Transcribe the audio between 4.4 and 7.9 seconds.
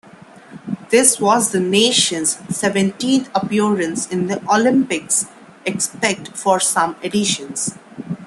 Olympics, except for some editions.